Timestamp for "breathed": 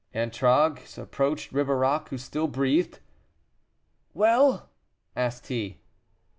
2.47-3.01